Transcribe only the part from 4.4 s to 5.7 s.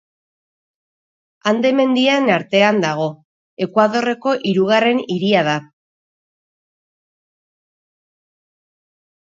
hirugarren hiria da.